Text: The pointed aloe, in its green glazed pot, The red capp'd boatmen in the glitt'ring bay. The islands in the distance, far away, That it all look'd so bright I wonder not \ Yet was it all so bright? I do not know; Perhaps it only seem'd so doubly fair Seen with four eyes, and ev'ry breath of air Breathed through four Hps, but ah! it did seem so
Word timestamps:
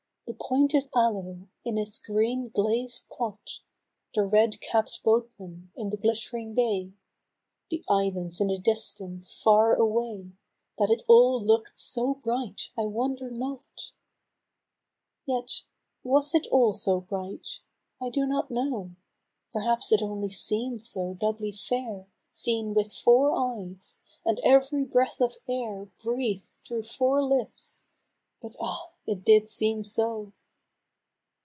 The 0.27 0.37
pointed 0.37 0.87
aloe, 0.95 1.49
in 1.65 1.77
its 1.77 1.99
green 1.99 2.47
glazed 2.53 3.09
pot, 3.09 3.59
The 4.15 4.23
red 4.25 4.61
capp'd 4.61 5.03
boatmen 5.03 5.71
in 5.75 5.89
the 5.89 5.97
glitt'ring 5.97 6.53
bay. 6.55 6.93
The 7.69 7.83
islands 7.89 8.39
in 8.39 8.47
the 8.47 8.57
distance, 8.57 9.29
far 9.33 9.73
away, 9.75 10.31
That 10.77 10.89
it 10.89 11.03
all 11.09 11.43
look'd 11.43 11.77
so 11.77 12.13
bright 12.15 12.69
I 12.77 12.85
wonder 12.85 13.29
not 13.29 13.91
\ 14.53 15.25
Yet 15.27 15.63
was 16.01 16.33
it 16.33 16.47
all 16.47 16.71
so 16.71 17.01
bright? 17.01 17.59
I 18.01 18.09
do 18.09 18.25
not 18.25 18.49
know; 18.49 18.95
Perhaps 19.51 19.91
it 19.91 20.01
only 20.01 20.29
seem'd 20.29 20.85
so 20.85 21.13
doubly 21.13 21.51
fair 21.51 22.07
Seen 22.31 22.73
with 22.73 22.93
four 22.93 23.35
eyes, 23.35 23.99
and 24.23 24.39
ev'ry 24.45 24.85
breath 24.85 25.19
of 25.19 25.39
air 25.49 25.89
Breathed 26.01 26.53
through 26.65 26.83
four 26.83 27.19
Hps, 27.19 27.83
but 28.41 28.55
ah! 28.61 28.87
it 29.05 29.23
did 29.23 29.47
seem 29.47 29.83
so 29.83 30.31